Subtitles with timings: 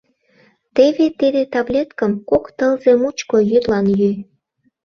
[0.75, 4.11] Теве, тиде таблеткым кок тылзе мучко йӱдлан йӱ.